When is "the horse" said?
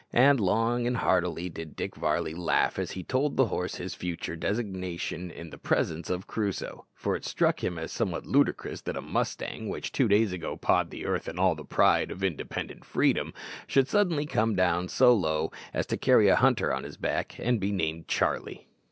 3.37-3.75